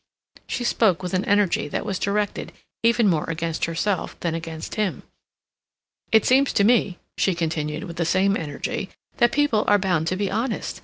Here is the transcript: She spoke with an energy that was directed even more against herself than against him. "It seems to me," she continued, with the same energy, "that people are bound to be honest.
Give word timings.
She 0.47 0.63
spoke 0.63 1.03
with 1.03 1.13
an 1.13 1.23
energy 1.25 1.67
that 1.67 1.85
was 1.85 1.99
directed 1.99 2.53
even 2.81 3.07
more 3.07 3.25
against 3.29 3.65
herself 3.65 4.19
than 4.21 4.33
against 4.33 4.73
him. 4.73 5.03
"It 6.11 6.25
seems 6.25 6.51
to 6.53 6.63
me," 6.63 6.97
she 7.19 7.35
continued, 7.35 7.83
with 7.83 7.97
the 7.97 8.05
same 8.05 8.35
energy, 8.35 8.89
"that 9.17 9.31
people 9.31 9.63
are 9.67 9.77
bound 9.77 10.07
to 10.07 10.15
be 10.15 10.31
honest. 10.31 10.79